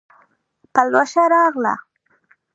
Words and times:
پلوشه 0.73 1.23
راغله 1.31 1.75